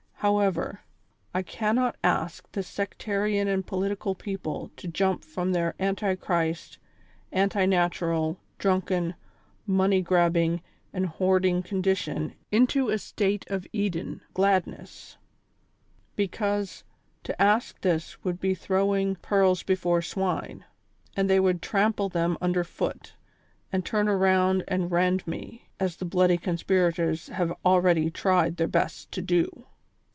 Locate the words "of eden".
13.49-14.21